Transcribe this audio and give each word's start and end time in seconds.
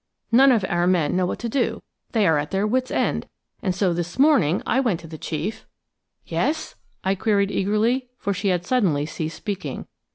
None 0.31 0.51
of 0.51 0.65
our 0.67 0.87
men 0.87 1.15
know 1.15 1.27
what 1.27 1.37
to 1.37 1.47
do; 1.47 1.83
they 2.11 2.25
are 2.25 2.39
at 2.39 2.49
their 2.49 2.65
wits' 2.65 2.89
end, 2.89 3.27
and 3.61 3.75
so 3.75 3.93
this 3.93 4.17
morning 4.17 4.63
I 4.65 4.79
went 4.79 4.99
to 5.01 5.07
the 5.07 5.19
chief–" 5.19 5.67
"Yes?" 6.25 6.73
I 7.03 7.13
queried 7.13 7.51
eagerly, 7.51 8.09
for 8.17 8.33
she 8.33 8.47
had 8.47 8.65
suddenly 8.65 9.05
ceased 9.05 9.37
speaking. 9.37 9.85